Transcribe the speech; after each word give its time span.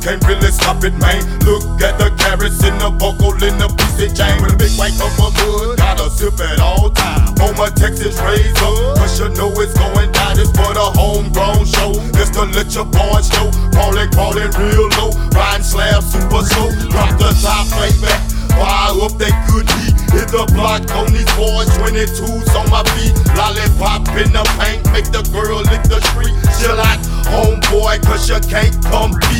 can't 0.00 0.24
really 0.24 0.50
stop 0.50 0.82
it, 0.82 0.96
man. 0.96 1.20
Look 1.44 1.62
at 1.84 2.00
the 2.00 2.08
carrots 2.16 2.64
in 2.64 2.72
the 2.80 2.88
buckle 2.88 3.36
in 3.44 3.60
the 3.60 3.68
piece 3.68 4.08
of 4.08 4.16
chain. 4.16 4.40
With 4.40 4.56
a 4.56 4.56
big 4.56 4.72
white 4.80 4.96
cup 4.96 5.12
of 5.20 5.36
wood, 5.44 5.76
gotta 5.76 6.08
sip 6.08 6.40
at 6.40 6.58
all 6.58 6.88
time. 6.90 7.36
On 7.44 7.52
my 7.56 7.68
Texas 7.68 8.16
razor, 8.24 8.72
cause 8.96 9.20
you 9.20 9.28
know 9.36 9.52
it's 9.60 9.76
going 9.76 10.10
down. 10.12 10.40
It's 10.40 10.50
for 10.56 10.72
the 10.72 10.88
homegrown 10.96 11.68
show. 11.68 11.92
It's 12.16 12.32
to 12.32 12.48
let 12.56 12.72
your 12.72 12.88
boys 12.88 13.28
know. 13.36 13.52
Crawling, 13.76 14.10
crawling 14.16 14.50
real 14.56 14.88
low. 14.96 15.12
Riding 15.36 15.64
slab 15.64 16.02
super 16.02 16.42
slow. 16.48 16.72
Drop 16.88 17.12
the 17.20 17.30
top, 17.44 17.68
baby. 17.76 18.08
Fire 18.56 18.96
up 19.04 19.14
that 19.20 19.36
good 19.48 19.68
heat. 19.80 19.96
Hit 20.12 20.28
the 20.32 20.44
block 20.52 20.84
on 20.96 21.06
these 21.12 21.28
boys, 21.38 21.68
22s 21.78 22.50
on 22.58 22.66
my 22.68 22.82
feet. 22.96 23.14
Lollipop 23.38 24.08
in 24.18 24.32
the 24.32 24.44
paint, 24.58 24.82
make 24.92 25.08
the 25.12 25.22
girl 25.30 25.62
lick 25.64 25.82
the 25.86 26.00
street. 26.10 26.34
Chill 26.58 26.76
out, 26.76 26.98
homeboy, 27.30 28.02
cause 28.04 28.28
you 28.28 28.40
can't 28.50 28.74
compete. 28.90 29.39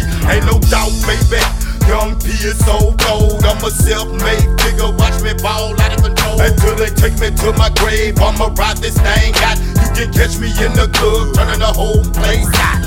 Young 2.00 2.18
P 2.18 2.30
is 2.30 2.56
so 2.64 2.94
cold. 2.96 3.44
I'm 3.44 3.62
a 3.62 3.70
self-made 3.70 4.48
figure. 4.62 4.90
Watch 4.96 5.20
me 5.22 5.34
ball 5.42 5.78
out 5.78 5.92
of 5.92 6.02
control. 6.02 6.40
Until 6.40 6.74
they 6.74 6.88
take 6.88 7.20
me 7.20 7.28
to 7.28 7.52
my 7.58 7.68
grave, 7.76 8.18
I'ma 8.18 8.48
ride 8.56 8.78
this 8.78 8.96
thing 8.96 9.34
out. 9.44 9.58
You 9.60 10.06
can 10.06 10.12
catch 10.12 10.38
me 10.38 10.48
in 10.64 10.72
the 10.72 10.88
club, 10.94 11.34
turning 11.34 11.60
the 11.60 11.66
whole 11.66 12.02
place 12.16 12.48
out. 12.56 12.80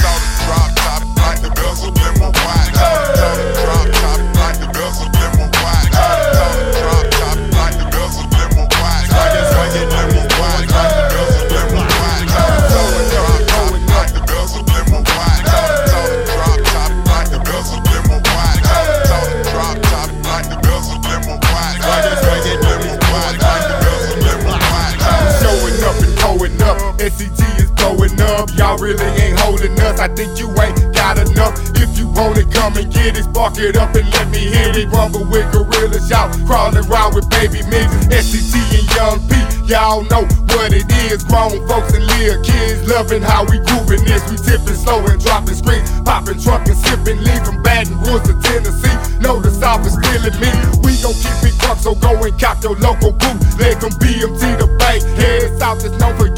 Drop 0.00 0.72
top 0.76 1.02
like 1.18 1.42
the 1.42 1.50
bezel 1.50 1.88
in 1.88 2.18
my 2.18 2.32
wine. 2.32 3.43
Y'all 28.64 28.80
really 28.80 29.04
ain't 29.20 29.38
holding 29.40 29.76
us. 29.84 30.00
I 30.00 30.08
think 30.08 30.40
you 30.40 30.48
ain't 30.56 30.80
got 30.96 31.20
enough. 31.20 31.52
If 31.76 31.98
you 32.00 32.08
want 32.08 32.40
it, 32.40 32.48
come 32.48 32.72
and 32.80 32.88
get 32.88 33.12
it. 33.12 33.28
Spark 33.28 33.60
it 33.60 33.76
up 33.76 33.94
and 33.94 34.08
let 34.16 34.32
me 34.32 34.40
hear 34.40 34.72
it. 34.72 34.88
Rumble 34.88 35.28
with 35.28 35.44
gorilla 35.52 36.00
shout. 36.08 36.32
Crawling 36.48 36.80
around 36.88 37.14
with 37.14 37.28
baby 37.28 37.60
men. 37.68 37.84
SCT 38.08 38.56
and 38.72 38.88
Young 38.96 39.20
P. 39.28 39.36
Y'all 39.68 40.00
know 40.08 40.24
what 40.56 40.72
it 40.72 40.88
is. 41.12 41.28
Grown 41.28 41.60
folks 41.68 41.92
and 41.92 42.08
little 42.16 42.40
kids 42.40 42.88
loving 42.88 43.20
how 43.20 43.44
we 43.52 43.60
grooving 43.68 44.00
this. 44.08 44.24
We 44.32 44.40
tipping 44.40 44.80
slow 44.80 45.04
and 45.12 45.20
dropping 45.20 45.60
screens. 45.60 45.84
Popping 46.00 46.40
trunk 46.40 46.64
and 46.64 46.78
sipping. 46.88 47.20
Leaving 47.20 47.60
Baton 47.60 48.00
Rouge 48.00 48.24
to 48.32 48.34
Tennessee. 48.48 48.96
Know 49.20 49.44
the 49.44 49.52
South 49.52 49.84
is 49.84 49.92
feeling 50.08 50.40
me. 50.40 50.48
We 50.80 50.96
gon' 51.04 51.12
keep 51.20 51.36
it 51.44 51.52
crunk, 51.60 51.84
so 51.84 51.92
go 52.00 52.16
and 52.16 52.32
cop 52.40 52.64
your 52.64 52.80
local 52.80 53.12
boot. 53.12 53.36
Leg 53.60 53.76
from 53.76 53.92
BMT 54.00 54.56
the 54.56 54.72
bank. 54.80 55.04
Head 55.20 55.52
south 55.58 55.84
is 55.84 55.92
known 56.00 56.16
for 56.16 56.33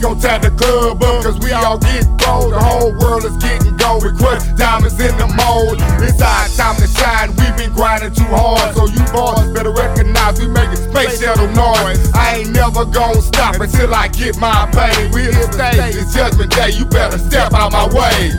gon' 0.00 0.18
tie 0.20 0.38
the 0.38 0.50
club 0.50 1.02
up, 1.02 1.22
cause 1.22 1.38
we 1.40 1.52
all 1.52 1.78
get 1.78 2.06
gold. 2.18 2.52
The 2.54 2.60
whole 2.60 2.92
world 2.98 3.24
is 3.24 3.36
getting 3.38 3.76
gold. 3.76 4.04
We 4.04 4.14
crush 4.14 4.42
diamonds 4.54 4.98
in 5.00 5.14
the 5.18 5.26
mold. 5.26 5.78
It's 6.02 6.22
our 6.22 6.46
time 6.54 6.76
to 6.78 6.86
shine. 6.86 7.34
We've 7.36 7.56
been 7.56 7.72
grinding 7.74 8.14
too 8.14 8.30
hard, 8.30 8.74
so 8.74 8.86
you 8.86 9.02
boys 9.10 9.50
better 9.52 9.72
recognize 9.72 10.38
we 10.40 10.48
making 10.48 10.78
space 10.90 11.20
shuttle 11.20 11.50
noise. 11.52 11.98
I 12.14 12.42
ain't 12.42 12.50
never 12.52 12.84
gon' 12.84 13.20
stop 13.22 13.58
until 13.60 13.94
I 13.94 14.08
get 14.08 14.38
my 14.38 14.68
pay. 14.72 15.10
We 15.10 15.28
in 15.28 15.52
stage, 15.52 15.94
it's 15.94 16.14
judgment 16.14 16.54
day. 16.54 16.70
You 16.70 16.84
better 16.86 17.18
step 17.18 17.52
out 17.52 17.72
my 17.72 17.86
way. 17.90 18.30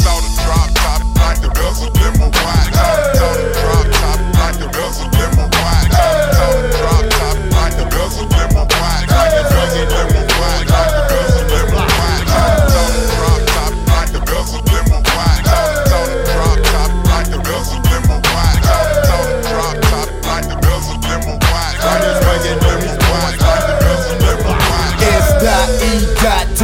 Saw 0.00 0.16
the 0.20 0.30
drop 0.40 0.68
top 0.74 1.00
like 1.20 1.40
the 1.40 1.50
bezel 1.52 1.88
in 1.88 2.12
my 2.20 2.28
wine. 2.32 2.83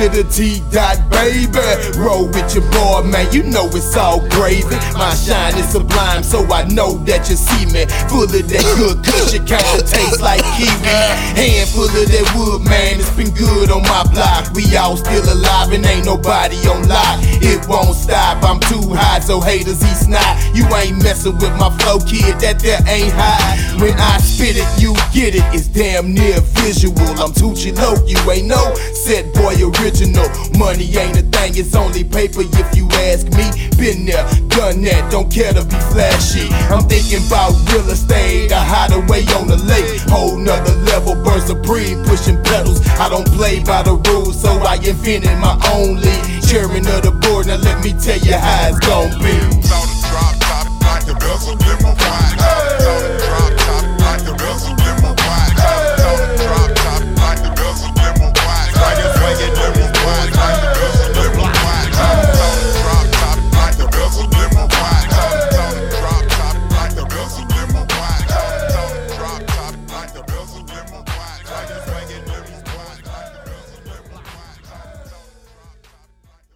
To 0.00 0.08
the 0.08 0.24
T 0.24 0.62
dot, 0.72 0.96
baby. 1.12 1.60
Roll 2.00 2.26
with 2.32 2.54
your 2.54 2.64
boy, 2.72 3.04
man. 3.04 3.28
You 3.32 3.42
know 3.42 3.68
it's 3.68 3.96
all 3.96 4.20
gravy. 4.30 4.76
My 4.96 5.12
shine 5.12 5.56
is 5.58 5.68
sublime, 5.68 6.22
so 6.22 6.40
I 6.48 6.64
know 6.68 6.96
that 7.04 7.28
you 7.28 7.36
see 7.36 7.66
me. 7.68 7.84
Full 8.08 8.24
of 8.24 8.32
that 8.32 8.64
good 8.80 9.04
kush, 9.04 9.36
it 9.36 9.44
kinda 9.44 9.84
tastes 9.84 10.20
like 10.20 10.40
kiwi. 10.56 10.96
Hand 11.36 11.68
full 11.68 11.84
of 11.84 11.92
that 11.92 12.26
wood, 12.32 12.64
man. 12.64 12.96
It's 13.00 13.10
been 13.12 13.30
good 13.36 13.70
on 13.70 13.82
my 13.82 14.04
block. 14.12 14.48
We 14.54 14.64
all 14.76 14.96
still 14.96 15.24
alive 15.28 15.72
and 15.72 15.84
ain't 15.84 16.06
nobody 16.06 16.56
on 16.64 16.88
lock. 16.88 17.20
It 17.44 17.66
won't 17.68 17.94
stop. 17.94 18.40
So 19.30 19.40
haters 19.40 19.80
eat 19.84 20.10
snot. 20.10 20.42
You 20.56 20.66
ain't 20.74 21.00
messing 21.04 21.38
with 21.38 21.54
my 21.54 21.70
flow, 21.78 22.00
kid. 22.02 22.42
That 22.42 22.58
there 22.58 22.82
ain't 22.90 23.14
high. 23.14 23.54
When 23.78 23.94
I 23.94 24.18
spit 24.18 24.58
it, 24.58 24.66
you 24.82 24.90
get 25.14 25.38
it. 25.38 25.46
It's 25.54 25.68
damn 25.68 26.12
near 26.12 26.40
visual. 26.58 26.98
I'm 27.14 27.30
Toochie 27.30 27.70
Loc, 27.78 28.02
you 28.10 28.18
ain't 28.26 28.48
no 28.48 28.74
set 28.90 29.32
boy 29.32 29.54
original. 29.54 30.26
Money 30.58 30.90
ain't 30.98 31.14
a 31.14 31.22
thing, 31.30 31.54
it's 31.54 31.76
only 31.76 32.02
paper 32.02 32.42
if 32.42 32.74
you 32.74 32.90
ask 33.06 33.30
me. 33.38 33.46
Been 33.78 34.02
there, 34.02 34.26
done 34.50 34.82
that, 34.82 35.06
don't 35.12 35.30
care 35.30 35.52
to 35.54 35.62
be 35.62 35.78
flashy. 35.94 36.50
I'm 36.66 36.82
thinking 36.90 37.22
about 37.30 37.54
real 37.70 37.86
estate, 37.86 38.50
a 38.50 38.58
hideaway 38.58 39.22
on 39.38 39.46
the 39.46 39.62
lake. 39.62 40.02
Whole 40.10 40.38
nother 40.38 40.74
level, 40.90 41.14
burn 41.22 41.38
supreme, 41.46 42.02
pushing 42.02 42.42
pedals. 42.42 42.82
I 42.98 43.08
don't 43.08 43.30
play 43.30 43.62
by 43.62 43.84
the 43.84 43.94
rules, 44.10 44.42
so 44.42 44.50
I 44.66 44.74
invented 44.82 45.38
my 45.38 45.54
own 45.70 46.02
league 46.02 46.39
chairman 46.50 46.84
of 46.88 47.02
the 47.02 47.12
board. 47.12 47.46
Now 47.46 47.56
let 47.56 47.82
me 47.84 47.92
tell 47.92 48.18
you 48.18 48.34
how 48.34 48.68
it's 48.68 48.80
gonna 48.80 49.16
be. 49.18 49.30
The 49.30 49.78
drop, 50.10 50.66
top, 50.80 51.04
the 51.06 51.14
bezel 51.14 51.54
my. 51.96 52.19